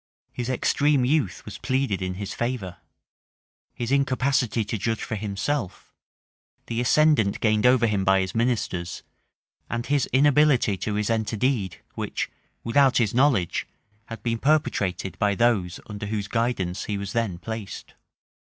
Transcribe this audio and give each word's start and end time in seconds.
His 0.33 0.49
extreme 0.49 1.05
youth 1.05 1.45
was 1.45 1.59
pleaded 1.59 2.01
in 2.01 2.15
his 2.15 2.33
favor; 2.33 2.77
his 3.71 3.91
incapacity 3.91 4.65
to 4.65 4.75
judge 4.79 5.03
for 5.03 5.13
himself; 5.13 5.93
the 6.65 6.81
ascendant 6.81 7.39
gained 7.39 7.67
over 7.67 7.85
him 7.85 8.03
by 8.03 8.21
his 8.21 8.33
ministers; 8.33 9.03
and 9.69 9.85
his 9.85 10.07
inability 10.07 10.75
to 10.77 10.93
resent 10.93 11.31
a 11.33 11.37
deed 11.37 11.81
which, 11.93 12.31
without 12.63 12.97
his 12.97 13.13
knowledge, 13.13 13.67
had 14.05 14.23
been 14.23 14.39
perpetrated 14.39 15.19
by 15.19 15.35
those 15.35 15.79
under 15.85 16.07
whose 16.07 16.27
guidance 16.27 16.85
he 16.85 16.97
was 16.97 17.13
then 17.13 17.37
placed. 17.37 17.93